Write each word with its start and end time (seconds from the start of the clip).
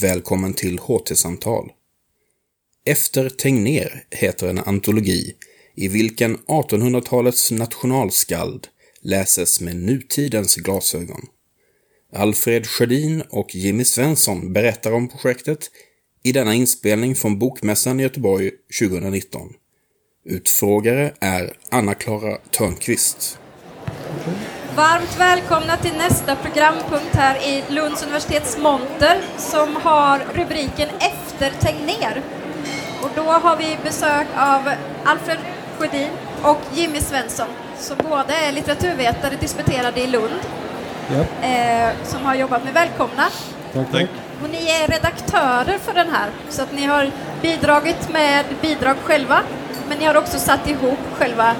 Välkommen 0.00 0.52
till 0.54 0.78
HT-samtal. 0.78 1.70
Efter 2.86 3.28
Tegnér 3.28 4.04
heter 4.10 4.48
en 4.48 4.58
antologi 4.58 5.34
i 5.74 5.88
vilken 5.88 6.36
1800-talets 6.36 7.50
nationalskald 7.50 8.68
läses 9.00 9.60
med 9.60 9.76
nutidens 9.76 10.56
glasögon. 10.56 11.20
Alfred 12.12 12.66
Sjödin 12.66 13.22
och 13.30 13.54
Jimmy 13.54 13.84
Svensson 13.84 14.52
berättar 14.52 14.92
om 14.92 15.08
projektet 15.08 15.70
i 16.22 16.32
denna 16.32 16.54
inspelning 16.54 17.14
från 17.14 17.38
Bokmässan 17.38 18.00
i 18.00 18.02
Göteborg 18.02 18.50
2019. 18.80 19.48
Utfrågare 20.24 21.12
är 21.20 21.56
Anna-Klara 21.68 22.36
Törnqvist. 22.36 23.38
Varmt 24.76 25.16
välkomna 25.18 25.76
till 25.76 25.96
nästa 25.96 26.36
programpunkt 26.36 27.16
här 27.16 27.36
i 27.36 27.64
Lunds 27.68 28.02
universitets 28.02 28.58
monter 28.58 29.20
som 29.36 29.76
har 29.76 30.18
rubriken 30.34 30.88
Efter 30.88 31.50
Tegnér. 31.50 32.22
Och 33.02 33.10
då 33.14 33.22
har 33.22 33.56
vi 33.56 33.78
besök 33.84 34.26
av 34.36 34.70
Alfred 35.04 35.38
Sjödin 35.78 36.08
och 36.42 36.60
Jimmy 36.74 37.00
Svensson 37.00 37.46
som 37.78 37.96
båda 38.02 38.34
är 38.34 38.52
litteraturvetare 38.52 39.36
disputerade 39.40 40.00
i 40.00 40.06
Lund. 40.06 40.40
Ja. 41.08 41.46
Eh, 41.48 41.94
som 42.04 42.24
har 42.24 42.34
jobbat 42.34 42.64
med 42.64 42.74
Välkomna. 42.74 43.24
Tack, 43.72 43.92
tack. 43.92 44.08
Och 44.42 44.50
ni 44.50 44.70
är 44.70 44.88
redaktörer 44.88 45.78
för 45.78 45.94
den 45.94 46.08
här 46.08 46.30
så 46.48 46.62
att 46.62 46.72
ni 46.72 46.84
har 46.84 47.10
bidragit 47.42 48.12
med 48.12 48.44
bidrag 48.62 48.96
själva 49.04 49.40
men 49.88 49.98
ni 49.98 50.04
har 50.04 50.16
också 50.16 50.38
satt 50.38 50.68
ihop 50.68 50.98
själva 51.18 51.54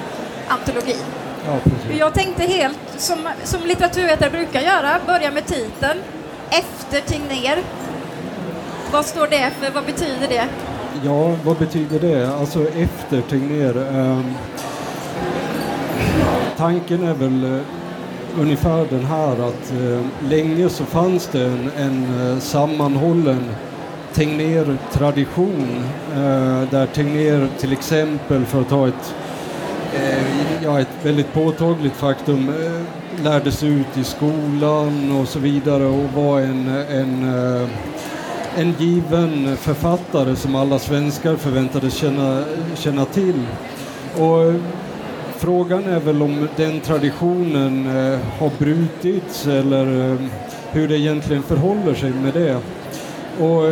antologin. 0.47 1.03
Ja. 1.47 1.59
Jag 1.99 2.13
tänkte 2.13 2.43
helt 2.43 2.79
som, 2.97 3.17
som 3.43 3.59
litteraturvetare 3.65 4.29
brukar 4.29 4.61
göra, 4.61 4.99
börja 5.07 5.31
med 5.31 5.45
titeln. 5.45 5.99
Efter 6.49 7.01
Tegnér. 7.01 7.57
Vad 8.91 9.05
står 9.05 9.27
det 9.27 9.51
för? 9.59 9.71
Vad 9.71 9.85
betyder 9.85 10.27
det? 10.27 10.45
Ja, 11.03 11.35
vad 11.43 11.57
betyder 11.57 11.99
det? 11.99 12.33
Alltså 12.33 12.67
efter 12.69 13.21
Tegnér. 13.21 13.77
ehm, 13.77 14.33
tanken 16.57 17.03
är 17.03 17.13
väl 17.13 17.43
eh, 17.55 17.61
ungefär 18.39 18.85
den 18.89 19.05
här 19.05 19.31
att 19.31 19.71
eh, 19.71 20.29
länge 20.29 20.69
så 20.69 20.85
fanns 20.85 21.27
det 21.27 21.43
en, 21.43 21.71
en 21.77 22.31
eh, 22.31 22.39
sammanhållen 22.39 23.43
Tegnér-tradition 24.13 25.83
eh, 26.13 26.69
där 26.69 26.85
Tegnér 26.85 27.47
till 27.59 27.73
exempel, 27.73 28.45
för 28.45 28.61
att 28.61 28.69
ta 28.69 28.87
ett 28.87 28.93
eh, 28.93 29.26
Eh, 29.97 30.63
ja, 30.63 30.79
ett 30.79 30.87
väldigt 31.03 31.33
påtagligt 31.33 31.93
faktum 31.93 32.49
eh, 32.49 33.23
lärdes 33.23 33.63
ut 33.63 33.97
i 33.97 34.03
skolan 34.03 35.11
och 35.21 35.27
så 35.27 35.39
vidare 35.39 35.85
och 35.85 36.13
var 36.15 36.39
en, 36.39 36.67
en, 36.89 37.35
eh, 37.35 37.69
en 38.55 38.75
given 38.79 39.57
författare 39.57 40.35
som 40.35 40.55
alla 40.55 40.79
svenskar 40.79 41.35
förväntades 41.35 41.93
känna, 41.93 42.43
känna 42.75 43.05
till. 43.05 43.45
Och 44.17 44.53
frågan 45.37 45.83
är 45.83 45.99
väl 45.99 46.21
om 46.21 46.47
den 46.55 46.79
traditionen 46.79 47.85
har 48.39 48.51
brutits 48.57 49.47
eller 49.47 50.17
hur 50.71 50.87
det 50.87 50.99
egentligen 50.99 51.43
förhåller 51.43 51.93
sig 51.93 52.11
med 52.11 52.33
det. 52.33 52.55
Och 53.43 53.63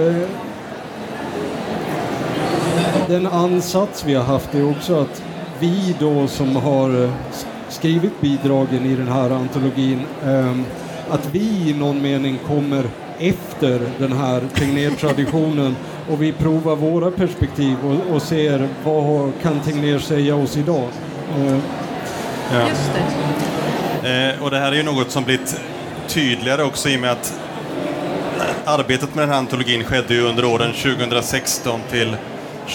den 3.07 3.27
ansats 3.27 4.05
vi 4.05 4.13
har 4.13 4.23
haft 4.23 4.55
är 4.55 4.69
också 4.69 4.99
att 4.99 5.24
vi 5.59 5.95
då 5.99 6.27
som 6.27 6.55
har 6.55 7.03
eh, 7.03 7.09
skrivit 7.69 8.21
bidragen 8.21 8.85
i 8.85 8.95
den 8.95 9.07
här 9.07 9.29
antologin, 9.29 10.01
eh, 10.25 10.55
att 11.09 11.29
vi 11.31 11.69
i 11.69 11.75
någon 11.79 12.01
mening 12.01 12.39
kommer 12.47 12.83
efter 13.19 13.81
den 13.97 14.11
här 14.11 14.41
Tegnér-traditionen 14.55 15.75
och 16.09 16.21
vi 16.21 16.31
provar 16.31 16.75
våra 16.75 17.11
perspektiv 17.11 17.75
och, 17.83 18.15
och 18.15 18.21
ser 18.21 18.67
vad 18.83 19.31
kan 19.41 19.59
Tegnér 19.59 19.99
säga 19.99 20.35
oss 20.35 20.57
idag. 20.57 20.89
Eh, 21.37 21.57
Ja. 22.53 22.69
Just 22.69 22.91
det. 22.93 24.33
Eh, 24.33 24.43
och 24.43 24.51
det 24.51 24.59
här 24.59 24.71
är 24.71 24.75
ju 24.75 24.83
något 24.83 25.11
som 25.11 25.23
blivit 25.23 25.61
tydligare 26.07 26.63
också 26.63 26.89
i 26.89 26.97
och 26.97 27.01
med 27.01 27.11
att 27.11 27.39
arbetet 28.65 29.15
med 29.15 29.23
den 29.23 29.29
här 29.29 29.37
antologin 29.37 29.83
skedde 29.83 30.13
ju 30.13 30.21
under 30.21 30.45
åren 30.45 30.73
2016 30.73 31.79
till 31.91 32.17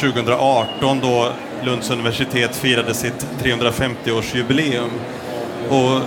2018 0.00 1.00
då 1.00 1.32
Lunds 1.65 1.91
universitet 1.91 2.56
firade 2.56 2.94
sitt 2.94 3.26
350-årsjubileum. 3.43 4.91
Och 5.69 6.00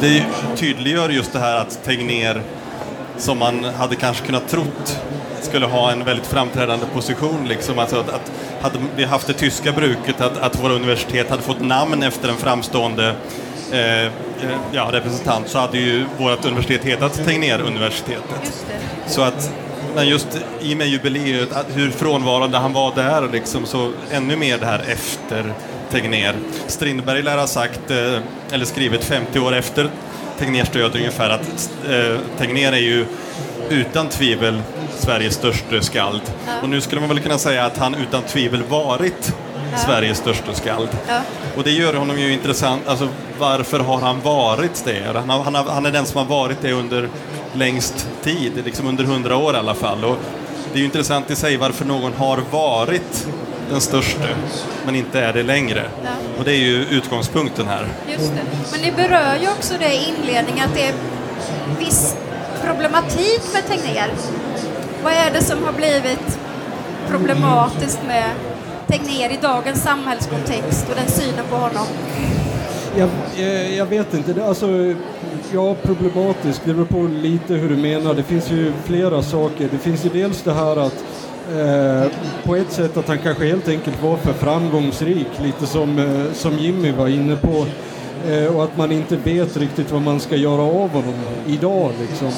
det 0.00 0.24
tydliggör 0.56 1.08
just 1.08 1.32
det 1.32 1.38
här 1.38 1.56
att 1.56 1.84
Tegnér, 1.84 2.42
som 3.16 3.38
man 3.38 3.64
hade 3.64 3.96
kanske 3.96 4.26
kunnat 4.26 4.48
trott 4.48 5.00
skulle 5.40 5.66
ha 5.66 5.92
en 5.92 6.04
väldigt 6.04 6.26
framträdande 6.26 6.86
position. 6.94 7.48
Liksom. 7.48 7.78
Alltså 7.78 7.96
att, 7.96 8.08
att 8.08 8.32
hade 8.62 8.78
vi 8.96 9.04
haft 9.04 9.26
det 9.26 9.32
tyska 9.32 9.72
bruket 9.72 10.20
att, 10.20 10.38
att 10.38 10.62
våra 10.62 10.72
universitet 10.72 11.30
hade 11.30 11.42
fått 11.42 11.60
namn 11.60 12.02
efter 12.02 12.28
en 12.28 12.36
framstående 12.36 13.14
eh, 13.72 14.02
eh, 14.02 14.10
ja, 14.72 14.88
representant 14.92 15.48
så 15.48 15.58
hade 15.58 15.78
ju 15.78 16.04
vårt 16.18 16.44
universitet 16.44 16.84
hetat 16.84 17.24
Tegnér-universitetet. 17.24 18.64
Så 19.06 19.22
att, 19.22 19.52
men 19.94 20.08
just 20.08 20.28
i 20.60 20.74
och 20.74 20.78
med 20.78 20.86
jubileet, 20.86 21.52
att 21.52 21.66
hur 21.74 21.90
frånvarande 21.90 22.58
han 22.58 22.72
var 22.72 22.94
där 22.94 23.28
liksom, 23.32 23.66
så 23.66 23.92
ännu 24.10 24.36
mer 24.36 24.58
det 24.58 24.66
här 24.66 24.84
efter 24.88 25.54
Tegnér. 25.90 26.34
Strindberg 26.66 27.22
lär 27.22 27.38
ha 27.38 27.46
sagt, 27.46 27.90
eh, 27.90 28.18
eller 28.52 28.64
skrivit 28.64 29.04
50 29.04 29.38
år 29.38 29.54
efter 29.54 29.90
Tegnérs 30.38 30.70
död 30.70 30.96
ungefär, 30.96 31.30
att 31.30 31.70
eh, 31.90 32.18
Tegnér 32.38 32.72
är 32.72 32.76
ju 32.76 33.06
utan 33.70 34.08
tvivel 34.08 34.62
Sveriges 34.98 35.34
största 35.34 35.80
skald. 35.80 36.20
Och 36.62 36.68
nu 36.68 36.80
skulle 36.80 37.00
man 37.00 37.08
väl 37.08 37.20
kunna 37.20 37.38
säga 37.38 37.64
att 37.64 37.78
han 37.78 37.94
utan 37.94 38.22
tvivel 38.22 38.62
varit 38.62 39.34
Sveriges 39.76 40.18
största 40.18 40.54
skald. 40.54 40.88
Ja. 41.08 41.20
Och 41.56 41.62
det 41.62 41.70
gör 41.70 41.94
honom 41.94 42.18
ju 42.18 42.32
intressant. 42.32 42.88
Alltså, 42.88 43.08
varför 43.38 43.80
har 43.80 44.00
han 44.00 44.20
varit 44.20 44.84
det? 44.84 45.02
Han, 45.14 45.30
har, 45.30 45.44
han, 45.44 45.54
har, 45.54 45.64
han 45.64 45.86
är 45.86 45.90
den 45.90 46.06
som 46.06 46.18
har 46.18 46.24
varit 46.24 46.58
det 46.62 46.72
under 46.72 47.08
längst 47.52 48.08
tid, 48.22 48.52
liksom 48.64 48.86
under 48.86 49.04
hundra 49.04 49.36
år 49.36 49.54
i 49.54 49.56
alla 49.56 49.74
fall. 49.74 50.04
Och 50.04 50.16
det 50.72 50.78
är 50.78 50.80
ju 50.80 50.84
intressant 50.84 51.30
i 51.30 51.36
sig 51.36 51.56
varför 51.56 51.84
någon 51.84 52.12
har 52.12 52.40
varit 52.50 53.26
den 53.70 53.80
största, 53.80 54.28
men 54.86 54.94
inte 54.94 55.20
är 55.20 55.32
det 55.32 55.42
längre. 55.42 55.84
Ja. 56.04 56.10
Och 56.38 56.44
det 56.44 56.52
är 56.52 56.58
ju 56.58 56.84
utgångspunkten 56.84 57.66
här. 57.66 57.86
Just 58.12 58.32
det. 58.32 58.42
Men 58.72 58.80
ni 58.80 58.92
berör 58.92 59.36
ju 59.40 59.48
också 59.48 59.74
det 59.78 59.94
i 59.94 60.08
inledningen 60.08 60.64
att 60.68 60.74
det 60.74 60.82
är 60.86 60.94
viss 61.78 62.16
problematik 62.64 63.40
med 63.52 63.66
Tegnér. 63.66 64.10
Vad 65.04 65.12
är 65.12 65.30
det 65.32 65.42
som 65.42 65.64
har 65.64 65.72
blivit 65.72 66.38
problematiskt 67.08 68.00
med 68.06 68.30
Tegnér 68.86 69.30
i 69.30 69.38
dagens 69.42 69.82
samhällskontext 69.82 70.86
och 70.88 70.96
den 70.96 71.08
synen 71.08 71.44
på 71.50 71.56
honom? 71.56 71.86
Jag, 72.96 73.08
jag, 73.36 73.72
jag 73.72 73.86
vet 73.86 74.14
inte. 74.14 74.44
Alltså, 74.44 74.66
ja, 75.54 75.76
problematiskt. 75.82 76.62
Det 76.64 76.74
beror 76.74 76.86
på 76.86 77.02
lite 77.22 77.54
hur 77.54 77.68
du 77.68 77.76
menar. 77.76 78.14
Det 78.14 78.22
finns 78.22 78.50
ju 78.50 78.72
flera 78.84 79.22
saker. 79.22 79.68
Det 79.70 79.78
finns 79.78 80.04
ju 80.04 80.08
dels 80.08 80.42
det 80.42 80.52
här 80.52 80.76
att 80.76 81.04
eh, 81.52 82.10
på 82.44 82.56
ett 82.56 82.72
sätt 82.72 82.96
att 82.96 83.08
han 83.08 83.18
kanske 83.18 83.46
helt 83.46 83.68
enkelt 83.68 84.02
var 84.02 84.16
för 84.16 84.32
framgångsrik, 84.32 85.28
lite 85.42 85.66
som, 85.66 85.98
eh, 85.98 86.32
som 86.32 86.58
Jimmy 86.58 86.92
var 86.92 87.08
inne 87.08 87.36
på. 87.36 87.66
Eh, 88.30 88.56
och 88.56 88.64
att 88.64 88.76
man 88.76 88.92
inte 88.92 89.16
vet 89.16 89.56
riktigt 89.56 89.90
vad 89.90 90.02
man 90.02 90.20
ska 90.20 90.36
göra 90.36 90.62
av 90.62 90.88
honom 90.90 91.14
idag. 91.46 91.90
Liksom. 92.00 92.28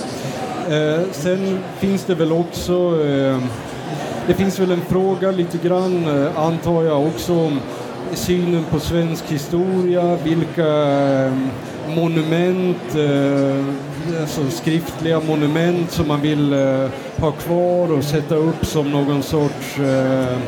Eh, 0.71 1.01
sen 1.13 1.59
finns 1.79 2.05
det 2.05 2.15
väl 2.15 2.33
också 2.33 3.07
eh, 3.07 3.39
det 4.27 4.35
finns 4.35 4.59
väl 4.59 4.71
en 4.71 4.81
fråga 4.81 5.31
lite 5.31 5.59
grann, 5.69 6.07
eh, 6.07 6.39
antar 6.39 6.83
jag, 6.83 7.07
också 7.07 7.33
om 7.33 7.61
synen 8.13 8.65
på 8.71 8.81
svensk 8.81 9.25
historia, 9.29 10.19
vilka 10.25 10.67
eh, 10.67 11.33
monument, 11.89 12.95
eh, 12.95 14.21
alltså 14.21 14.51
skriftliga 14.51 15.21
monument 15.21 15.91
som 15.91 16.09
man 16.09 16.21
vill 16.21 16.53
eh, 16.53 16.89
ha 17.17 17.31
kvar 17.31 17.93
och 17.93 18.05
sätta 18.05 18.35
upp 18.35 18.67
som 18.67 18.91
någon 18.91 19.23
sorts 19.23 19.79
eh, 19.79 20.39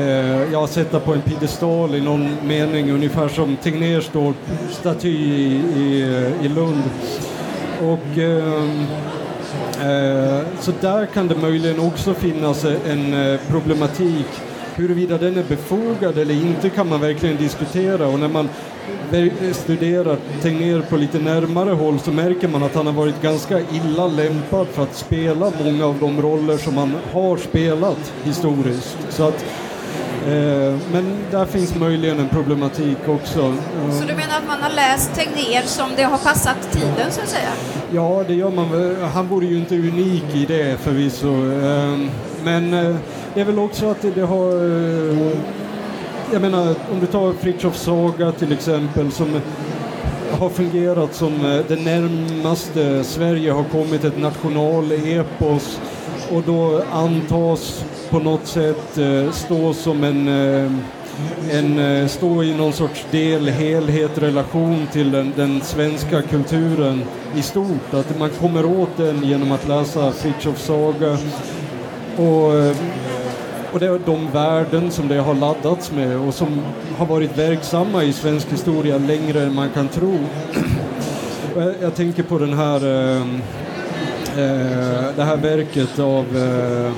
eh, 0.00 0.52
ja, 0.52 0.66
sätta 0.66 1.00
på 1.00 1.12
en 1.12 1.20
piedestal 1.20 1.94
i 1.94 2.00
någon 2.00 2.36
mening, 2.46 2.90
ungefär 2.90 3.28
som 3.28 3.56
Tegnér 3.56 4.00
står 4.00 4.34
staty 4.70 5.08
i, 5.08 5.60
i, 5.76 6.02
i 6.42 6.48
Lund. 6.48 6.82
Och 7.82 8.18
eh, 8.18 8.64
eh, 9.90 10.40
Så 10.60 10.72
där 10.80 11.06
kan 11.06 11.28
det 11.28 11.34
möjligen 11.34 11.80
också 11.80 12.14
finnas 12.14 12.64
en 12.64 13.14
eh, 13.14 13.40
problematik. 13.50 14.26
Huruvida 14.76 15.18
den 15.18 15.36
är 15.36 15.42
befogad 15.42 16.18
eller 16.18 16.34
inte 16.34 16.70
kan 16.70 16.88
man 16.88 17.00
verkligen 17.00 17.36
diskutera 17.36 18.06
och 18.06 18.18
när 18.18 18.28
man 18.28 18.48
studerar 19.52 20.16
Tegnér 20.42 20.80
på 20.80 20.96
lite 20.96 21.18
närmare 21.18 21.70
håll 21.70 22.00
så 22.00 22.12
märker 22.12 22.48
man 22.48 22.62
att 22.62 22.74
han 22.74 22.86
har 22.86 22.92
varit 22.92 23.22
ganska 23.22 23.60
illa 23.60 24.06
lämpad 24.06 24.66
för 24.66 24.82
att 24.82 24.96
spela 24.96 25.52
många 25.64 25.86
av 25.86 25.98
de 26.00 26.22
roller 26.22 26.56
som 26.56 26.76
han 26.76 26.94
har 27.12 27.36
spelat 27.36 28.12
historiskt. 28.24 28.98
Så 29.08 29.28
att 29.28 29.44
Eh, 30.26 30.78
men 30.92 31.16
där 31.30 31.46
finns 31.46 31.74
möjligen 31.74 32.18
en 32.18 32.28
problematik 32.28 32.98
också. 33.08 33.54
Så 33.92 34.04
du 34.06 34.14
menar 34.14 34.38
att 34.38 34.46
man 34.46 34.62
har 34.62 34.70
läst 34.70 35.14
Tegnér 35.14 35.62
som 35.62 35.90
det 35.96 36.02
har 36.02 36.18
passat 36.18 36.72
tiden 36.72 37.10
så 37.10 37.20
att 37.20 37.28
säga? 37.28 37.52
Ja, 37.92 38.24
det 38.26 38.34
gör 38.34 38.50
man. 38.50 38.96
Han 39.14 39.28
vore 39.28 39.46
ju 39.46 39.56
inte 39.56 39.74
unik 39.74 40.24
i 40.34 40.46
det 40.46 40.80
förvisso. 40.80 41.52
Eh, 41.52 41.98
men 42.44 42.74
eh, 42.74 42.96
det 43.34 43.40
är 43.40 43.44
väl 43.44 43.58
också 43.58 43.90
att 43.90 44.02
det, 44.14 44.20
har... 44.20 44.48
Eh, 44.48 45.30
jag 46.32 46.42
menar, 46.42 46.74
om 46.92 47.00
du 47.00 47.06
tar 47.06 47.32
Fritiof 47.32 47.76
Saga 47.76 48.32
till 48.32 48.52
exempel 48.52 49.12
som 49.12 49.40
har 50.38 50.48
fungerat 50.48 51.14
som 51.14 51.44
eh, 51.44 51.60
det 51.68 51.76
närmaste 51.76 53.04
Sverige 53.04 53.52
har 53.52 53.64
kommit 53.64 54.04
ett 54.04 54.18
nationalepos 54.18 55.80
och 56.30 56.42
då 56.46 56.82
antas 56.92 57.84
på 58.10 58.18
något 58.18 58.46
sätt 58.46 58.98
eh, 58.98 59.30
stå 59.30 59.74
som 59.74 60.04
en, 60.04 60.28
eh, 60.28 60.72
en 61.50 61.78
eh, 61.78 62.06
stå 62.06 62.42
i 62.42 62.54
någon 62.54 62.72
sorts 62.72 63.06
del, 63.10 63.48
helhet, 63.48 64.18
relation 64.18 64.86
till 64.92 65.10
den, 65.10 65.32
den, 65.36 65.60
svenska 65.60 66.22
kulturen 66.22 67.04
i 67.36 67.42
stort. 67.42 67.94
Att 67.94 68.18
man 68.18 68.30
kommer 68.30 68.64
åt 68.64 68.96
den 68.96 69.24
genom 69.24 69.52
att 69.52 69.68
läsa 69.68 70.12
Fritiof 70.12 70.58
Saga. 70.58 71.18
Och 72.16 72.74
och 73.72 73.80
det 73.80 73.86
är 73.86 74.00
de 74.06 74.30
värden 74.30 74.90
som 74.90 75.08
det 75.08 75.16
har 75.16 75.34
laddats 75.34 75.92
med 75.92 76.16
och 76.16 76.34
som 76.34 76.60
har 76.98 77.06
varit 77.06 77.38
verksamma 77.38 78.04
i 78.04 78.12
svensk 78.12 78.52
historia 78.52 78.98
längre 78.98 79.42
än 79.42 79.54
man 79.54 79.70
kan 79.70 79.88
tro. 79.88 80.18
jag, 81.56 81.74
jag 81.80 81.94
tänker 81.94 82.22
på 82.22 82.38
den 82.38 82.52
här, 82.52 82.76
eh, 82.76 83.22
eh, 84.36 85.04
det 85.16 85.24
här 85.24 85.36
verket 85.36 85.98
av 85.98 86.24
eh, 86.36 86.92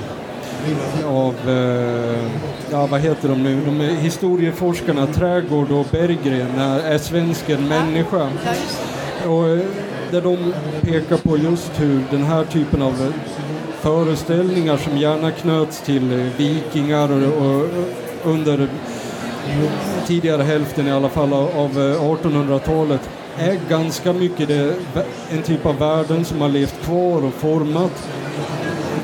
av, 1.05 1.35
eh, 1.49 2.31
ja 2.71 2.85
vad 2.85 3.01
heter 3.01 3.29
de 3.29 3.43
nu, 3.43 3.61
de 3.65 3.79
historieforskarna 3.81 5.07
Trädgård 5.07 5.71
och 5.71 5.85
Berggren, 5.91 6.59
är 6.59 6.97
svensken 6.97 7.67
människa? 7.67 8.29
Och 9.27 9.47
eh, 9.47 9.59
där 10.11 10.21
de 10.21 10.53
pekar 10.81 11.17
på 11.17 11.37
just 11.37 11.71
hur 11.75 12.01
den 12.11 12.23
här 12.23 12.43
typen 12.43 12.81
av 12.81 13.13
föreställningar 13.85 14.77
som 14.77 14.97
gärna 14.97 15.31
knöts 15.31 15.81
till 15.81 16.11
eh, 16.11 16.27
vikingar 16.37 17.11
och, 17.11 17.45
och 17.45 17.65
under 18.23 18.67
tidigare 20.07 20.43
hälften 20.43 20.87
i 20.87 20.91
alla 20.91 21.09
fall 21.09 21.33
av 21.33 21.71
1800-talet 21.73 23.09
eh, 23.37 23.47
är 23.49 23.59
ganska 23.69 24.13
mycket 24.13 24.47
det, 24.47 24.75
en 25.31 25.43
typ 25.43 25.65
av 25.65 25.77
värden 25.79 26.25
som 26.25 26.41
har 26.41 26.49
levt 26.49 26.83
kvar 26.83 27.25
och 27.25 27.33
format 27.33 28.09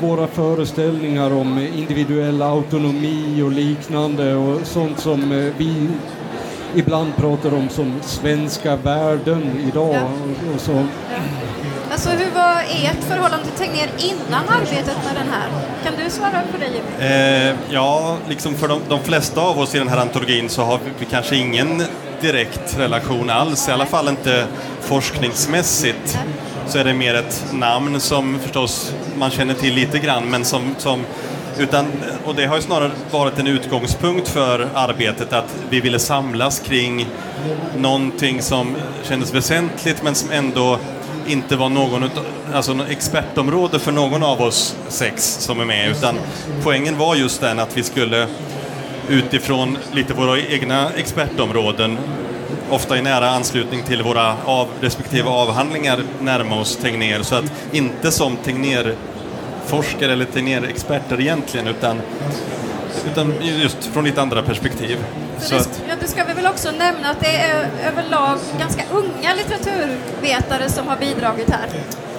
våra 0.00 0.26
föreställningar 0.26 1.32
om 1.32 1.58
individuell 1.58 2.42
autonomi 2.42 3.42
och 3.42 3.52
liknande 3.52 4.34
och 4.34 4.66
sånt 4.66 4.98
som 4.98 5.32
eh, 5.32 5.52
vi 5.58 5.88
ibland 6.74 7.16
pratar 7.16 7.54
om 7.54 7.68
som 7.68 7.92
svenska 8.02 8.76
värden 8.76 9.42
idag. 9.68 9.96
Och, 9.96 10.54
och 10.54 10.60
så. 10.60 10.84
Alltså 12.04 12.24
hur 12.24 12.30
var 12.30 12.62
ert 12.62 13.04
förhållande 13.04 13.46
till 13.46 13.66
Tegnér 13.66 13.90
innan 13.98 14.48
arbetet 14.48 14.96
med 15.04 15.14
den 15.14 15.32
här? 15.32 15.48
Kan 15.84 16.04
du 16.04 16.10
svara 16.10 16.42
på 16.52 16.58
det 16.58 16.66
Jimmy? 16.66 17.12
Eh, 17.12 17.56
ja, 17.70 18.16
liksom 18.28 18.54
för 18.54 18.68
de, 18.68 18.80
de, 18.88 19.00
flesta 19.00 19.40
av 19.40 19.58
oss 19.58 19.74
i 19.74 19.78
den 19.78 19.88
här 19.88 19.98
antologin 19.98 20.48
så 20.48 20.62
har 20.62 20.78
vi, 20.84 20.90
vi 20.98 21.06
kanske 21.06 21.36
ingen 21.36 21.82
direkt 22.20 22.78
relation 22.78 23.30
alls, 23.30 23.68
i 23.68 23.72
alla 23.72 23.86
fall 23.86 24.08
inte 24.08 24.46
forskningsmässigt. 24.80 26.18
Så 26.66 26.78
är 26.78 26.84
det 26.84 26.94
mer 26.94 27.14
ett 27.14 27.44
namn 27.52 28.00
som 28.00 28.38
förstås 28.38 28.94
man 29.16 29.30
känner 29.30 29.54
till 29.54 29.74
lite 29.74 29.98
grann, 29.98 30.30
men 30.30 30.44
som, 30.44 30.74
som 30.78 31.04
utan, 31.58 31.86
och 32.24 32.34
det 32.34 32.46
har 32.46 32.56
ju 32.56 32.62
snarare 32.62 32.90
varit 33.10 33.38
en 33.38 33.46
utgångspunkt 33.46 34.28
för 34.28 34.68
arbetet 34.74 35.32
att 35.32 35.56
vi 35.70 35.80
ville 35.80 35.98
samlas 35.98 36.60
kring 36.60 37.06
någonting 37.76 38.42
som 38.42 38.76
kändes 39.02 39.34
väsentligt 39.34 40.02
men 40.02 40.14
som 40.14 40.30
ändå 40.30 40.78
inte 41.26 41.56
var 41.56 41.68
någon, 41.68 42.10
alltså 42.54 42.76
expertområde 42.88 43.78
för 43.78 43.92
någon 43.92 44.22
av 44.22 44.42
oss 44.42 44.76
sex 44.88 45.36
som 45.40 45.60
är 45.60 45.64
med, 45.64 45.90
utan 45.90 46.18
poängen 46.62 46.98
var 46.98 47.14
just 47.14 47.40
den 47.40 47.58
att 47.58 47.76
vi 47.76 47.82
skulle 47.82 48.28
utifrån 49.08 49.78
lite 49.92 50.14
våra 50.14 50.40
egna 50.40 50.90
expertområden, 50.90 51.98
ofta 52.70 52.98
i 52.98 53.02
nära 53.02 53.30
anslutning 53.30 53.82
till 53.82 54.02
våra 54.02 54.36
av, 54.44 54.68
respektive 54.80 55.28
avhandlingar, 55.28 56.02
närma 56.20 56.60
oss 56.60 56.76
Tegnér. 56.76 57.22
Så 57.22 57.34
att 57.34 57.52
inte 57.72 58.12
som 58.12 58.36
Tegnér 58.36 58.94
Tegnér-forskare 59.62 60.12
eller 60.12 60.24
Tegnér-experter 60.24 61.20
egentligen, 61.20 61.66
utan, 61.66 62.00
utan 63.12 63.34
just 63.42 63.84
från 63.84 64.04
lite 64.04 64.22
andra 64.22 64.42
perspektiv. 64.42 64.98
Så 65.38 65.54
det, 65.54 65.68
ja, 65.88 65.94
det 66.00 66.06
ska 66.06 66.24
vi 66.24 66.32
väl 66.32 66.46
också 66.46 66.70
nämna 66.70 67.10
att 67.10 67.20
det 67.20 67.36
är 67.36 67.68
överlag 67.86 68.38
ganska 68.58 68.82
unga 68.92 69.34
litteraturvetare 69.34 70.68
som 70.68 70.88
har 70.88 70.96
bidragit 70.96 71.50
här. 71.50 71.68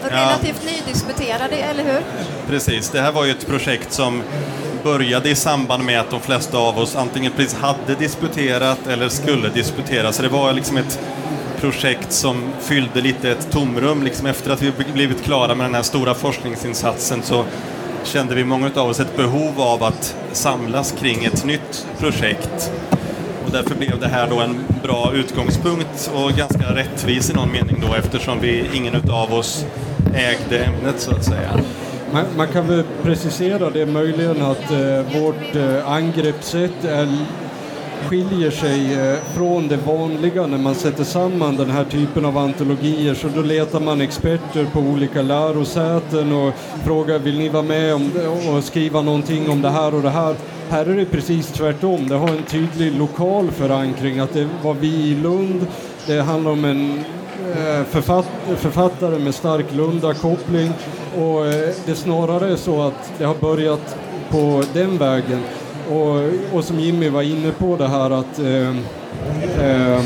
Relativt 0.04 0.62
ja. 0.66 0.72
nydisputerade, 0.72 1.56
eller 1.56 1.84
hur? 1.84 2.02
Precis, 2.48 2.90
det 2.90 3.02
här 3.02 3.12
var 3.12 3.26
ju 3.26 3.32
ett 3.32 3.48
projekt 3.48 3.94
som 3.94 4.24
började 4.84 5.30
i 5.30 5.36
samband 5.36 5.84
med 5.84 6.00
att 6.00 6.10
de 6.10 6.20
flesta 6.20 6.58
av 6.58 6.78
oss 6.78 6.96
antingen 6.96 7.32
precis 7.32 7.56
hade 7.60 7.96
disputerat 8.00 8.88
eller 8.88 9.10
skulle 9.10 9.50
disputera. 9.50 10.12
Så 10.12 10.22
det 10.22 10.30
var 10.30 10.54
liksom 10.54 10.78
ett 10.78 11.00
projekt 11.64 12.12
som 12.12 12.38
fyllde 12.60 13.02
lite 13.02 13.32
ett 13.32 13.52
tomrum. 13.52 14.04
Liksom 14.04 14.28
efter 14.28 14.52
att 14.52 14.62
vi 14.62 14.72
blivit 14.94 15.24
klara 15.24 15.56
med 15.56 15.66
den 15.66 15.76
här 15.76 15.82
stora 15.82 16.14
forskningsinsatsen 16.14 17.22
så 17.22 17.46
kände 18.04 18.36
vi 18.36 18.44
många 18.44 18.72
av 18.76 18.90
oss 18.90 19.00
ett 19.00 19.18
behov 19.18 19.62
av 19.62 19.84
att 19.84 20.16
samlas 20.32 20.92
kring 20.92 21.26
ett 21.26 21.46
nytt 21.46 21.88
projekt 22.00 22.72
och 23.46 23.52
därför 23.52 23.76
blev 23.76 24.00
det 24.00 24.08
här 24.08 24.30
då 24.30 24.40
en 24.40 24.66
bra 24.84 25.12
utgångspunkt 25.14 26.12
och 26.16 26.32
ganska 26.32 26.76
rättvis 26.76 27.30
i 27.30 27.34
någon 27.34 27.52
mening 27.52 27.84
då 27.88 27.94
eftersom 27.96 28.40
vi, 28.42 28.70
ingen 28.74 28.96
av 29.12 29.34
oss 29.34 29.66
ägde 30.16 30.64
ämnet 30.64 31.00
så 31.00 31.12
att 31.12 31.26
säga. 31.26 31.60
Man, 32.14 32.26
man 32.38 32.48
kan 32.48 32.68
väl 32.68 32.84
precisera 33.04 33.70
det 33.70 33.86
möjligen 33.86 34.42
att 34.42 34.72
eh, 34.72 35.22
vårt 35.22 35.56
eh, 35.56 35.92
angreppssätt 35.92 36.84
är, 36.84 37.08
skiljer 38.04 38.52
sig 38.52 38.94
eh, 38.94 39.18
från 39.36 39.68
det 39.68 39.78
vanliga 39.78 40.48
när 40.48 40.58
man 40.58 40.76
sätter 40.76 41.04
samman 41.04 41.56
den 41.56 41.70
här 41.70 41.84
typen 41.84 42.26
av 42.26 42.38
antologier. 42.38 43.14
Så 43.14 43.28
då 43.28 43.42
letar 43.42 43.80
man 43.80 44.02
experter 44.02 44.66
på 44.74 44.80
olika 44.80 45.22
lärosäten 45.22 46.32
och 46.32 46.54
frågar 46.86 47.20
vill 47.20 47.38
ni 47.38 47.50
vara 47.50 47.64
med 47.64 47.94
om, 47.96 48.12
och 48.50 48.64
skriva 48.64 49.02
någonting 49.02 49.50
om 49.50 49.62
det 49.62 49.70
här 49.70 49.96
och 49.96 50.02
det 50.02 50.10
här. 50.10 50.36
Här 50.70 50.86
är 50.86 50.96
det 50.96 51.06
precis 51.06 51.48
tvärtom. 51.48 52.08
Det 52.08 52.16
har 52.16 52.30
en 52.30 52.44
tydlig 52.44 52.98
lokal 52.98 53.52
förankring. 53.52 54.20
Att 54.20 54.34
det 54.34 54.50
var 54.64 54.74
vi 54.74 54.88
i 54.88 55.16
Lund. 55.16 55.68
Det 56.08 56.22
handlar 56.22 56.52
om 56.52 56.66
en 56.66 57.04
eh, 57.58 57.84
författ 57.90 58.30
författare 58.58 59.20
med 59.20 59.36
stark 59.36 59.74
Lunda-koppling. 59.74 60.72
Och 61.18 61.46
det 61.46 61.94
det 61.94 61.96
snarare 61.96 62.52
är 62.52 62.56
så 62.56 62.82
att 62.82 63.12
det 63.18 63.26
har 63.26 63.36
börjat 63.36 63.98
på 64.30 64.64
den 64.74 64.98
vägen. 64.98 65.40
Och, 65.92 66.22
och 66.58 66.64
som 66.64 66.80
Jimmy 66.80 67.10
var 67.10 67.22
inne 67.22 67.52
på 67.52 67.78
det 67.78 67.88
här 67.88 68.12
att 68.12 68.40
eh, 68.40 68.70
eh, 69.60 70.04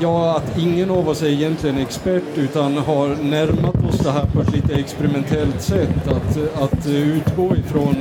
ja, 0.00 0.36
att 0.36 0.58
ingen 0.58 0.90
av 0.90 1.08
oss 1.08 1.22
är 1.22 1.26
egentligen 1.26 1.78
expert 1.78 2.22
utan 2.34 2.76
har 2.76 3.08
närmat 3.08 3.84
oss 3.88 3.98
det 3.98 4.10
här 4.10 4.26
på 4.26 4.40
ett 4.40 4.52
lite 4.52 4.74
experimentellt 4.74 5.62
sätt. 5.62 6.08
Att, 6.08 6.62
att 6.62 6.86
utgå 6.86 7.56
ifrån 7.56 7.96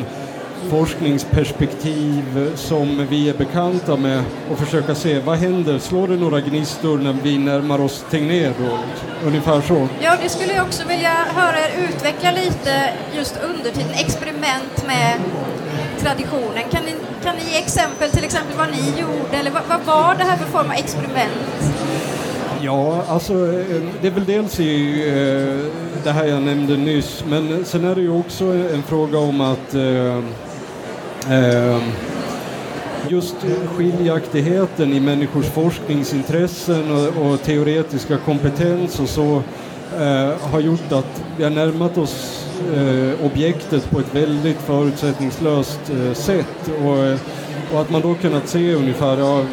forskningsperspektiv 0.69 2.51
som 2.55 3.07
vi 3.09 3.29
är 3.29 3.33
bekanta 3.33 3.95
med 3.95 4.23
och 4.51 4.59
försöka 4.59 4.95
se 4.95 5.19
vad 5.19 5.37
händer, 5.37 5.79
slår 5.79 6.07
det 6.07 6.15
några 6.15 6.41
gnistor 6.41 6.97
när 6.97 7.13
vi 7.23 7.37
närmar 7.37 7.81
oss 7.81 8.05
Tegnér 8.09 8.53
då? 8.59 8.77
Ungefär 9.27 9.61
så. 9.61 9.87
Ja, 10.01 10.15
det 10.23 10.29
skulle 10.29 10.53
jag 10.53 10.65
också 10.65 10.87
vilja 10.87 11.13
höra 11.35 11.57
er 11.59 11.89
utveckla 11.89 12.31
lite 12.31 12.89
just 13.15 13.39
undertiden, 13.43 13.93
experiment 13.93 14.87
med 14.87 15.19
traditionen. 16.03 16.63
Kan 16.71 16.83
ni, 16.83 16.95
kan 17.23 17.35
ni 17.35 17.51
ge 17.51 17.57
exempel, 17.57 18.09
till 18.11 18.23
exempel 18.23 18.57
vad 18.57 18.69
ni 18.71 19.01
gjorde 19.01 19.37
eller 19.37 19.51
vad, 19.51 19.63
vad 19.69 19.81
var 19.85 20.15
det 20.15 20.23
här 20.23 20.37
för 20.37 20.45
form 20.45 20.65
av 20.65 20.73
experiment? 20.73 21.83
Ja, 22.61 23.03
alltså 23.07 23.33
eh, 23.33 23.81
det 24.01 24.07
är 24.07 24.11
väl 24.11 24.25
dels 24.25 24.59
i 24.59 25.01
eh, 25.07 26.03
det 26.03 26.11
här 26.11 26.25
jag 26.25 26.41
nämnde 26.41 26.77
nyss, 26.77 27.23
men 27.27 27.65
sen 27.65 27.85
är 27.85 27.95
det 27.95 28.01
ju 28.01 28.11
också 28.11 28.45
en 28.45 28.83
fråga 28.83 29.17
om 29.17 29.41
att 29.41 29.73
eh, 29.73 30.19
just 33.07 33.35
skiljaktigheten 33.75 34.93
i 34.93 34.99
människors 34.99 35.45
forskningsintressen 35.45 36.91
och, 37.17 37.41
teoretiska 37.43 38.17
kompetens 38.17 38.99
och 38.99 39.09
så 39.09 39.43
har 40.51 40.59
gjort 40.59 40.91
att 40.91 41.23
vi 41.37 41.43
har 41.43 41.51
närmat 41.51 41.97
oss 41.97 42.42
eh, 42.75 43.25
objektet 43.25 43.91
på 43.91 43.99
ett 43.99 44.15
väldigt 44.15 44.57
förutsättningslöst 44.57 45.79
eh, 45.89 46.13
sätt 46.13 46.71
och, 46.83 47.17
och, 47.73 47.81
att 47.81 47.89
man 47.89 48.01
då 48.01 48.13
kunnat 48.13 48.47
se 48.47 48.73
ungefär, 48.73 49.17
ja, 49.17 49.43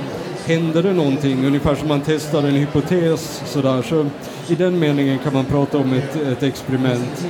händer 0.46 0.82
det 0.82 0.92
någonting? 0.92 1.46
Ungefär 1.46 1.74
som 1.74 1.88
man 1.88 2.02
testar 2.06 2.38
en 2.38 2.54
hypotes 2.54 3.42
sådär. 3.46 3.82
Så 3.82 4.06
i 4.48 4.54
den 4.54 4.78
meningen 4.78 5.18
kan 5.18 5.32
man 5.32 5.44
prata 5.44 5.78
om 5.78 5.92
ett, 5.92 6.16
ett 6.16 6.42
experiment. 6.42 7.26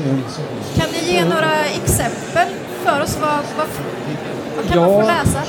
Kan 0.76 0.86
ni 0.92 1.12
ge 1.12 1.24
några 1.24 1.64
exempel 1.82 2.48
för 2.84 3.02
oss? 3.02 3.18
Vad, 3.20 3.30
vad, 3.30 3.66
vad 4.56 4.68
kan 4.68 4.82
ja, 4.82 4.86
man 4.88 5.02
få 5.02 5.08
läsa? 5.08 5.42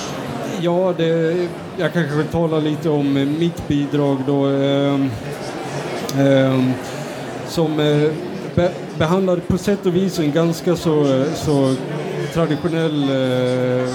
Ja, 0.61 0.93
det, 0.97 1.37
jag 1.77 1.93
kanske 1.93 2.15
vill 2.15 2.27
tala 2.27 2.59
lite 2.59 2.89
om 2.89 3.17
eh, 3.17 3.25
mitt 3.25 3.67
bidrag 3.67 4.17
då. 4.27 4.49
Eh, 4.49 4.93
eh, 6.19 6.59
som 7.47 7.79
eh, 7.79 8.11
be, 8.61 8.71
behandlar 8.97 9.37
på 9.37 9.57
sätt 9.57 9.85
och 9.85 9.95
vis 9.95 10.19
en 10.19 10.31
ganska 10.31 10.75
så, 10.75 11.23
så 11.35 11.75
traditionell 12.33 13.03
eh, 13.03 13.89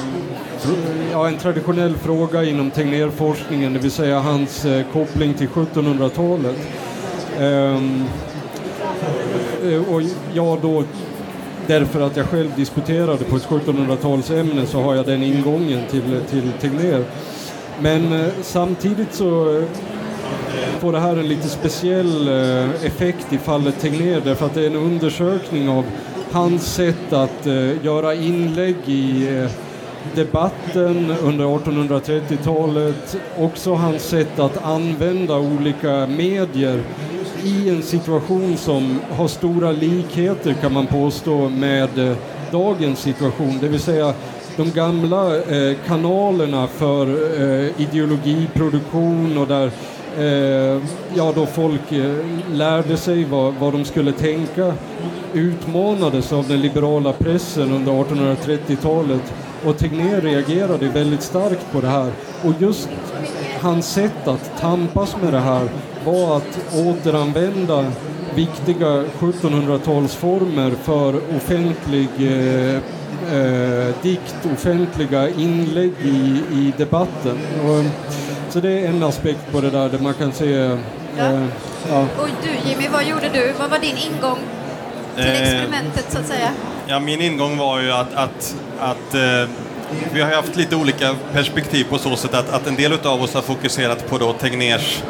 ja, 1.12 1.28
en 1.28 1.36
traditionell 1.36 1.96
fråga 1.96 2.44
inom 2.44 2.70
Tegnérforskningen, 2.70 3.72
det 3.72 3.78
vill 3.78 3.90
säga 3.90 4.18
hans 4.20 4.64
eh, 4.64 4.86
koppling 4.92 5.34
till 5.34 5.48
1700-talet. 5.48 6.56
Ehm, 7.40 8.04
eh, 9.64 9.94
och 9.94 10.02
jag 10.32 10.60
då, 10.60 10.84
därför 11.66 12.00
att 12.00 12.16
jag 12.16 12.26
själv 12.26 12.50
disputerade 12.56 13.24
på 13.24 13.36
ett 13.36 13.48
1700-talsämne 13.48 14.64
så 14.64 14.80
har 14.80 14.94
jag 14.94 15.06
den 15.06 15.22
ingången 15.22 15.80
till, 15.90 16.20
till 16.30 16.52
Tegnér. 16.60 17.04
Men 17.80 18.12
eh, 18.12 18.28
samtidigt 18.42 19.14
så 19.14 19.62
får 20.86 20.92
det 20.92 21.00
här 21.00 21.16
en 21.16 21.28
lite 21.28 21.48
speciell 21.48 22.28
eh, 22.28 22.84
effekt 22.84 23.32
i 23.32 23.38
fallet 23.38 23.80
Tegnér? 23.80 24.20
Därför 24.24 24.46
att 24.46 24.54
det 24.54 24.62
är 24.62 24.66
en 24.66 24.76
undersökning 24.76 25.68
av 25.68 25.84
hans 26.32 26.74
sätt 26.74 27.12
att 27.12 27.46
eh, 27.46 27.84
göra 27.84 28.14
inlägg 28.14 28.76
i 28.86 29.38
eh, 29.38 29.50
debatten 30.14 31.14
under 31.22 31.44
1830-talet, 31.44 33.16
också 33.38 33.74
hans 33.74 34.02
sätt 34.02 34.38
att 34.38 34.64
använda 34.64 35.38
olika 35.38 36.06
medier 36.06 36.82
i 37.44 37.68
en 37.68 37.82
situation 37.82 38.56
som 38.56 39.00
har 39.10 39.28
stora 39.28 39.72
likheter 39.72 40.52
kan 40.60 40.72
man 40.72 40.86
påstå 40.86 41.48
med 41.48 42.16
dagens 42.52 42.98
situation, 42.98 43.58
det 43.60 43.68
vill 43.68 43.80
säga 43.80 44.14
de 44.56 44.70
gamla 44.70 45.40
kanalerna 45.86 46.66
för 46.66 47.06
ideologiproduktion 47.80 49.38
och 49.38 49.46
där 49.46 49.70
eh, 50.16 50.82
ja, 51.14 51.32
då 51.34 51.46
folk 51.46 51.92
eh, 51.92 52.14
lärde 52.52 52.96
sig 52.96 53.24
vad, 53.24 53.54
vad 53.54 53.72
de 53.72 53.84
skulle 53.84 54.12
tänka 54.12 54.74
utmanades 55.32 56.32
av 56.32 56.48
den 56.48 56.60
liberala 56.60 57.12
pressen 57.12 57.72
under 57.72 57.92
1830-talet 57.92 59.32
och 59.64 59.78
Tegnér 59.78 60.20
reagerade 60.20 60.88
väldigt 60.88 61.22
starkt 61.22 61.72
på 61.72 61.80
det 61.80 61.88
här. 61.88 62.12
Och 62.44 62.52
just 62.58 62.88
hans 63.60 63.92
sätt 63.92 64.28
att 64.28 64.60
tampas 64.60 65.16
med 65.22 65.32
det 65.32 65.40
här 65.40 65.68
var 66.04 66.36
att 66.36 66.74
återanvända 66.74 67.84
viktiga 68.34 69.04
1700-talsformer 69.18 70.70
för 70.82 71.36
offentlig 71.36 72.08
eh, 72.18 72.76
eh, 73.36 73.94
dikt, 74.02 74.36
offentliga 74.54 75.28
inlägg 75.28 75.92
i, 76.04 76.42
i 76.52 76.72
debatten. 76.78 77.38
Och, 77.64 77.84
så 78.56 78.60
det 78.60 78.80
är 78.80 78.88
en 78.88 79.02
aspekt 79.02 79.52
på 79.52 79.60
det 79.60 79.70
där, 79.70 79.88
där 79.88 79.98
man 79.98 80.14
kan 80.14 80.32
se... 80.32 80.54
Eh, 80.54 80.78
ja. 81.88 82.06
Och 82.18 82.28
du 82.42 82.70
Jimmy, 82.70 82.88
vad 82.88 83.04
gjorde 83.04 83.28
du? 83.32 83.52
Vad 83.58 83.70
var 83.70 83.78
din 83.78 83.96
ingång 83.96 84.38
till 85.16 85.24
eh, 85.24 85.42
experimentet 85.42 86.06
så 86.08 86.18
att 86.18 86.26
säga? 86.26 86.50
Ja, 86.86 87.00
min 87.00 87.22
ingång 87.22 87.56
var 87.56 87.80
ju 87.80 87.92
att, 87.92 88.14
att, 88.14 88.56
att 88.78 89.14
eh, 89.14 89.48
vi 90.12 90.20
har 90.20 90.34
haft 90.34 90.56
lite 90.56 90.76
olika 90.76 91.14
perspektiv 91.32 91.84
på 91.84 91.98
så 91.98 92.16
sätt 92.16 92.34
att, 92.34 92.52
att 92.52 92.66
en 92.66 92.76
del 92.76 92.92
av 92.92 93.22
oss 93.22 93.34
har 93.34 93.42
fokuserat 93.42 94.08
på 94.08 94.18
då 94.18 94.32
Tegnérs 94.32 95.02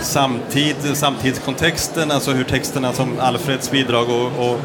samtid, 0.00 0.76
samtidskontexten, 0.92 2.10
alltså 2.10 2.32
hur 2.32 2.44
texterna 2.44 2.92
som 2.92 3.20
Alfreds 3.20 3.70
bidrag 3.70 4.10
och, 4.10 4.50
och 4.50 4.60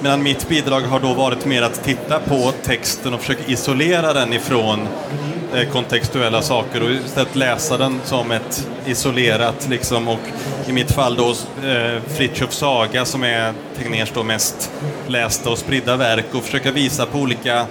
medan 0.00 0.22
mitt 0.22 0.48
bidrag 0.48 0.80
har 0.80 1.00
då 1.00 1.14
varit 1.14 1.46
mer 1.46 1.62
att 1.62 1.84
titta 1.84 2.18
på 2.18 2.52
texten 2.62 3.14
och 3.14 3.20
försöka 3.20 3.44
isolera 3.46 4.12
den 4.12 4.32
ifrån 4.32 4.80
eh, 4.80 5.27
Eh, 5.54 5.68
kontextuella 5.68 6.42
saker 6.42 6.82
och 6.82 6.90
istället 6.90 7.36
läsa 7.36 7.78
den 7.78 8.00
som 8.04 8.30
ett 8.30 8.68
isolerat 8.86 9.68
liksom 9.70 10.08
och 10.08 10.20
i 10.66 10.72
mitt 10.72 10.92
fall 10.92 11.16
då 11.16 11.28
eh, 11.68 12.02
Fritjofs 12.06 12.56
saga 12.56 13.04
som 13.04 13.24
är 13.24 13.52
Tegnérs 13.76 14.10
då 14.14 14.22
mest 14.22 14.70
lästa 15.06 15.50
och 15.50 15.58
spridda 15.58 15.96
verk 15.96 16.24
och 16.34 16.44
försöka 16.44 16.72
visa 16.72 17.06
på 17.06 17.18
olika, 17.18 17.66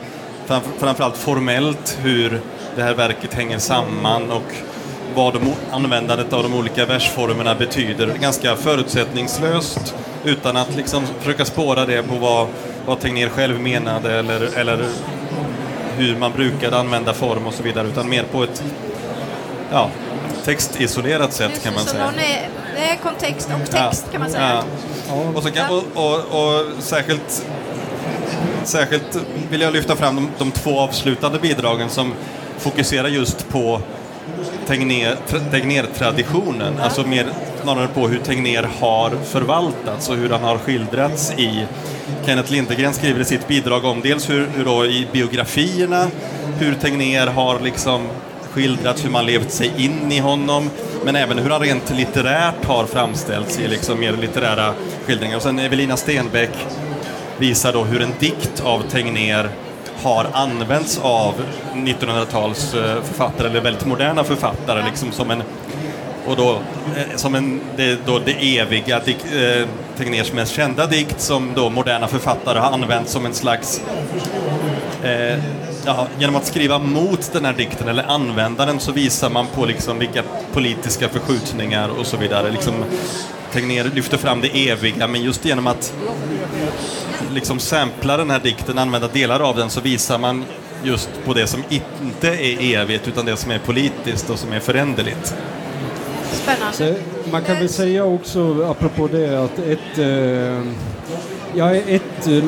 framförallt 0.79 1.17
formellt, 1.17 1.97
hur 2.01 2.41
det 2.75 2.83
här 2.83 2.93
verket 2.93 3.33
hänger 3.33 3.57
samman 3.57 4.31
och 4.31 4.53
vad 5.15 5.33
de, 5.33 5.53
användandet 5.71 6.33
av 6.33 6.43
de 6.43 6.53
olika 6.53 6.85
versformerna 6.85 7.55
betyder. 7.55 8.13
Ganska 8.21 8.55
förutsättningslöst 8.55 9.95
utan 10.25 10.57
att 10.57 10.75
liksom 10.75 11.03
försöka 11.19 11.45
spåra 11.45 11.85
det 11.85 12.03
på 12.03 12.15
vad, 12.15 12.47
vad 12.85 12.99
Tegnér 12.99 13.29
själv 13.29 13.59
menade 13.59 14.19
eller, 14.19 14.57
eller 14.57 14.85
hur 15.97 16.17
man 16.17 16.31
brukade 16.31 16.77
använda 16.77 17.13
form 17.13 17.47
och 17.47 17.53
så 17.53 17.63
vidare 17.63 17.87
utan 17.87 18.09
mer 18.09 18.23
på 18.23 18.43
ett 18.43 18.63
ja, 19.71 19.89
textisolerat 20.45 21.33
sätt 21.33 21.63
kan 21.63 21.73
man 21.73 21.83
säga. 21.83 22.03
Är, 22.03 22.49
det 22.75 22.89
är 22.89 22.95
kontext 22.95 23.49
och 23.63 23.71
text 23.71 24.05
ja, 24.05 24.11
kan 24.11 24.21
man 24.21 24.31
säga. 24.31 24.63
Ja. 25.09 25.15
Och, 25.35 25.43
så 25.43 25.51
kan, 25.51 25.69
och, 25.69 25.83
och, 25.93 26.15
och, 26.15 26.65
särskilt, 26.79 27.45
särskilt 28.63 29.17
vill 29.49 29.61
jag 29.61 29.73
lyfta 29.73 29.95
fram 29.95 30.15
de, 30.15 30.29
de 30.37 30.51
två 30.51 30.79
avslutande 30.79 31.39
bidragen 31.39 31.89
som 31.89 32.13
fokuserar 32.57 33.07
just 33.07 33.49
på 33.49 33.81
Tegnér-traditionen, 34.67 36.73
ja. 36.77 36.83
alltså 36.83 37.03
mer 37.03 37.25
snarare 37.67 37.87
på 37.87 38.07
hur 38.07 38.19
Tegnér 38.19 38.69
har 38.79 39.11
förvaltats 39.23 40.09
och 40.09 40.15
hur 40.15 40.29
han 40.29 40.43
har 40.43 40.57
skildrats 40.57 41.31
i 41.31 41.65
Kenneth 42.25 42.51
Lindegren 42.51 42.93
skriver 42.93 43.19
i 43.19 43.25
sitt 43.25 43.47
bidrag 43.47 43.85
om 43.85 44.01
dels 44.01 44.29
hur, 44.29 44.47
hur 44.55 44.65
då 44.65 44.85
i 44.85 45.07
biografierna, 45.11 46.07
hur 46.59 46.73
Tegnér 46.73 47.27
har 47.27 47.59
liksom 47.59 48.07
skildrats, 48.51 49.05
hur 49.05 49.09
man 49.09 49.25
levt 49.25 49.51
sig 49.51 49.71
in 49.77 50.11
i 50.11 50.19
honom, 50.19 50.69
men 51.05 51.15
även 51.15 51.37
hur 51.37 51.49
han 51.49 51.61
rent 51.61 51.89
litterärt 51.89 52.65
har 52.65 52.85
framställts 52.85 53.59
i 53.59 53.67
liksom 53.67 53.99
mer 53.99 54.11
litterära 54.11 54.73
skildringar. 55.05 55.35
Och 55.35 55.43
sen 55.43 55.59
Evelina 55.59 55.97
Stenbeck 55.97 56.51
visar 57.37 57.73
då 57.73 57.83
hur 57.83 58.01
en 58.01 58.13
dikt 58.19 58.61
av 58.63 58.81
Tegnér 58.91 59.49
har 60.03 60.27
använts 60.33 60.99
av 61.03 61.33
1900-tals 61.73 62.73
eh, 62.73 63.03
författare, 63.03 63.47
eller 63.47 63.61
väldigt 63.61 63.85
moderna 63.85 64.23
författare, 64.23 64.85
liksom 64.85 65.11
som 65.11 65.31
en 65.31 65.43
och 66.27 66.35
då, 66.35 66.61
eh, 66.95 67.15
som 67.15 67.35
en, 67.35 67.61
det, 67.75 67.99
då 68.05 68.19
det 68.19 68.57
eviga, 68.57 68.99
dik, 68.99 69.25
eh, 69.25 69.67
Tegnérs 69.97 70.33
mest 70.33 70.53
kända 70.53 70.85
dikt 70.85 71.21
som 71.21 71.53
då 71.55 71.69
moderna 71.69 72.07
författare 72.07 72.59
har 72.59 72.71
använt 72.71 73.09
som 73.09 73.25
en 73.25 73.33
slags 73.33 73.81
eh, 75.03 75.39
ja, 75.85 76.07
genom 76.19 76.35
att 76.35 76.45
skriva 76.45 76.79
mot 76.79 77.33
den 77.33 77.45
här 77.45 77.53
dikten 77.53 77.87
eller 77.87 78.03
använda 78.03 78.65
den 78.65 78.79
så 78.79 78.91
visar 78.91 79.29
man 79.29 79.47
på 79.47 79.65
liksom 79.65 79.99
vilka 79.99 80.23
politiska 80.53 81.09
förskjutningar 81.09 81.89
och 81.99 82.07
så 82.07 82.17
vidare. 82.17 82.51
Liksom, 82.51 82.73
Tegnér 83.51 83.91
lyfter 83.95 84.17
fram 84.17 84.41
det 84.41 84.69
eviga 84.69 85.07
men 85.07 85.23
just 85.23 85.45
genom 85.45 85.67
att 85.67 85.93
liksom 87.33 87.59
sampla 87.59 88.17
den 88.17 88.29
här 88.29 88.39
dikten, 88.39 88.77
använda 88.77 89.07
delar 89.07 89.39
av 89.39 89.55
den 89.55 89.69
så 89.69 89.81
visar 89.81 90.17
man 90.17 90.45
just 90.83 91.09
på 91.25 91.33
det 91.33 91.47
som 91.47 91.63
inte 91.69 92.27
är 92.27 92.75
evigt 92.75 93.07
utan 93.07 93.25
det 93.25 93.37
som 93.37 93.51
är 93.51 93.59
politiskt 93.59 94.29
och 94.29 94.39
som 94.39 94.53
är 94.53 94.59
föränderligt. 94.59 95.35
Spännande. 96.31 97.01
Man 97.31 97.41
kan 97.41 97.55
väl 97.55 97.69
säga 97.69 98.05
också, 98.05 98.65
apropå 98.69 99.07
det, 99.11 99.43
att 99.43 99.59
ett, 99.59 99.97
eh, 99.97 100.61
ja, 101.53 101.75
ett 101.75 102.27
eh, 102.27 102.43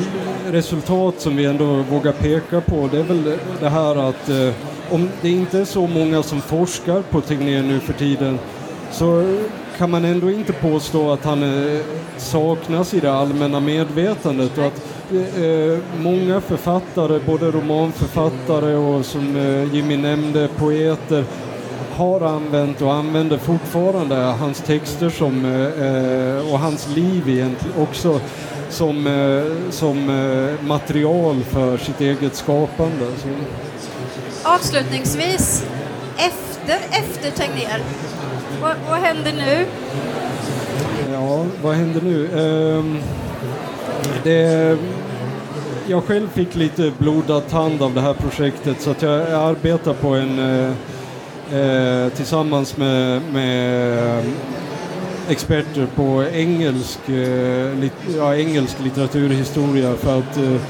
resultat 0.52 1.16
som 1.18 1.36
vi 1.36 1.46
ändå 1.46 1.66
vågar 1.66 2.12
peka 2.12 2.62
på, 2.62 2.90
det 2.92 3.00
är 3.00 3.04
väl 3.04 3.38
det 3.60 3.70
här 3.70 3.96
att 4.10 4.30
eh, 4.30 4.50
om 4.90 5.10
det 5.22 5.30
inte 5.30 5.60
är 5.60 5.66
så 5.66 5.88
många 5.88 6.24
som 6.24 6.42
forskar 6.42 7.02
på 7.02 7.22
Tegnér 7.22 7.64
nu 7.64 7.80
för 7.80 7.94
tiden 7.94 8.40
så 8.92 9.38
kan 9.78 9.90
man 9.90 10.06
ändå 10.06 10.32
inte 10.32 10.54
påstå 10.54 11.12
att 11.12 11.26
han 11.26 11.44
saknas 12.18 12.94
i 12.94 13.00
det 13.00 13.14
allmänna 13.14 13.60
medvetandet 13.60 14.58
och 14.58 14.66
att 14.66 14.82
många 16.00 16.42
författare, 16.42 17.20
både 17.26 17.52
romanförfattare 17.52 18.76
och 18.76 19.06
som 19.06 19.38
Jimmy 19.74 19.98
nämnde, 19.98 20.48
poeter, 20.58 21.24
har 22.00 22.22
använt 22.22 22.82
och 22.82 22.94
använder 22.94 23.38
fortfarande 23.38 24.16
hans 24.16 24.62
texter 24.62 25.10
som, 25.10 25.46
eh, 25.46 26.54
och 26.54 26.60
hans 26.60 26.96
liv 26.96 27.30
egentligen 27.30 27.82
också 27.82 28.20
som, 28.70 29.08
eh, 29.08 29.72
som 29.72 30.10
eh, 30.10 30.68
material 30.68 31.44
för 31.44 31.78
sitt 31.78 32.02
eget 32.02 32.36
skapande. 32.36 33.06
Så. 33.18 33.30
Avslutningsvis, 34.44 35.66
efter, 36.18 36.80
efter 36.92 37.32
Tegnér, 37.32 37.84
vad, 38.62 38.76
vad 38.90 39.00
händer 39.00 39.34
nu? 39.34 39.66
Ja, 41.14 41.46
vad 41.64 41.76
händer 41.76 42.02
nu? 42.02 42.28
Um, 42.28 42.98
det, 44.24 44.78
jag 45.88 46.04
själv 46.04 46.28
fick 46.30 46.56
lite 46.56 46.92
blodad 46.98 47.48
tand 47.50 47.82
av 47.82 47.94
det 47.94 48.02
här 48.02 48.14
projektet 48.14 48.82
så 48.82 48.92
att 48.92 49.02
jag 49.02 49.32
arbetar 49.32 49.94
på 49.94 50.08
en 50.08 50.40
uh, 50.40 50.74
eh, 51.54 52.10
tillsammans 52.14 52.78
med, 52.78 53.22
med 53.34 54.20
eh, 54.20 54.26
experter 55.30 55.88
på 55.96 56.24
engelsk, 56.34 57.10
eh, 57.10 57.80
lit, 57.80 57.94
ja, 58.18 58.36
engelsk 58.36 58.78
litteraturhistoria 58.84 59.96
för 59.96 60.20
att 60.20 60.38
eh, 60.38 60.62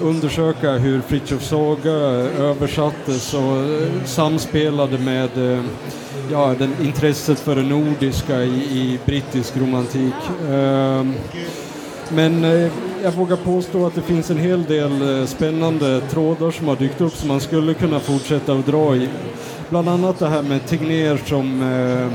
undersöka 0.00 0.72
hur 0.72 1.00
Fritiof 1.00 1.42
Saga 1.42 1.92
översattes 2.38 3.34
och 3.34 3.56
eh, 3.56 4.04
samspelade 4.04 4.98
med 4.98 5.52
eh, 5.52 5.64
ja, 6.32 6.54
den, 6.58 6.74
intresset 6.82 7.40
för 7.40 7.56
det 7.56 7.62
nordiska 7.62 8.42
i, 8.42 8.48
i 8.54 8.98
brittisk 9.04 9.56
romantik. 9.56 10.14
Eh, 10.48 11.04
men 12.08 12.44
eh, 12.44 12.72
jag 13.04 13.12
vågar 13.12 13.36
påstå 13.36 13.86
att 13.86 13.94
det 13.94 14.02
finns 14.02 14.30
en 14.30 14.38
hel 14.38 14.64
del 14.64 15.20
eh, 15.20 15.26
spännande 15.26 16.00
trådar 16.00 16.50
som 16.50 16.68
har 16.68 16.76
dykt 16.76 17.00
upp 17.00 17.12
som 17.12 17.28
man 17.28 17.40
skulle 17.40 17.74
kunna 17.74 18.00
fortsätta 18.00 18.52
att 18.52 18.66
dra 18.66 18.96
i. 18.96 19.08
Bland 19.70 19.88
annat 19.88 20.18
det 20.18 20.28
här 20.28 20.42
med 20.42 20.66
Tegnér 20.66 21.20
som 21.26 21.62
eh, 21.62 22.12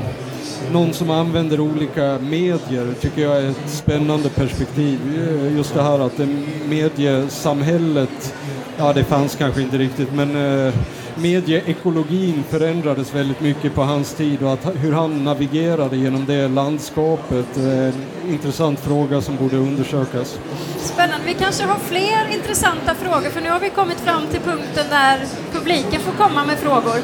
någon 0.72 0.92
som 0.92 1.10
använder 1.10 1.60
olika 1.60 2.18
medier 2.18 2.94
tycker 3.00 3.22
jag 3.22 3.36
är 3.36 3.50
ett 3.50 3.70
spännande 3.70 4.28
perspektiv. 4.28 4.98
Eh, 5.28 5.56
just 5.56 5.74
det 5.74 5.82
här 5.82 5.98
att 5.98 6.16
det 6.16 6.28
mediesamhället, 6.68 8.34
ja 8.78 8.92
det 8.92 9.04
fanns 9.04 9.36
kanske 9.36 9.62
inte 9.62 9.78
riktigt, 9.78 10.12
men 10.12 10.36
eh, 10.36 10.74
medieekologin 11.20 12.44
förändrades 12.48 13.14
väldigt 13.14 13.40
mycket 13.40 13.74
på 13.74 13.82
hans 13.82 14.14
tid 14.14 14.42
och 14.42 14.52
att, 14.52 14.66
hur 14.74 14.92
han 14.92 15.24
navigerade 15.24 15.96
genom 15.96 16.26
det 16.26 16.48
landskapet. 16.48 17.56
Eh, 17.56 17.90
en 18.24 18.32
intressant 18.32 18.80
fråga 18.80 19.20
som 19.20 19.36
borde 19.36 19.56
undersökas. 19.56 20.38
Spännande. 20.78 21.26
Vi 21.26 21.34
kanske 21.34 21.64
har 21.64 21.78
fler 21.78 22.34
intressanta 22.34 22.94
frågor 22.94 23.30
för 23.30 23.40
nu 23.40 23.50
har 23.50 23.60
vi 23.60 23.70
kommit 23.70 24.00
fram 24.00 24.22
till 24.30 24.40
punkten 24.40 24.86
där 24.90 25.20
publiken 25.52 26.00
får 26.00 26.12
komma 26.12 26.44
med 26.44 26.58
frågor. 26.58 27.00